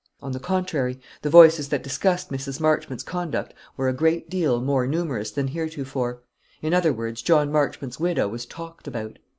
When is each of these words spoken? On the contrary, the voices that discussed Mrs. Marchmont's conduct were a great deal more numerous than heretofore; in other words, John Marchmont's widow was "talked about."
On 0.19 0.31
the 0.31 0.39
contrary, 0.39 0.99
the 1.21 1.29
voices 1.29 1.69
that 1.69 1.83
discussed 1.83 2.31
Mrs. 2.31 2.59
Marchmont's 2.59 3.03
conduct 3.03 3.53
were 3.77 3.87
a 3.87 3.93
great 3.93 4.31
deal 4.31 4.59
more 4.59 4.87
numerous 4.87 5.29
than 5.29 5.49
heretofore; 5.49 6.23
in 6.59 6.73
other 6.73 6.91
words, 6.91 7.21
John 7.21 7.51
Marchmont's 7.51 7.99
widow 7.99 8.27
was 8.27 8.47
"talked 8.47 8.87
about." 8.87 9.19